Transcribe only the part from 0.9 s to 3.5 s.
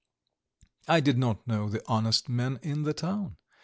did not know one honest man in the town.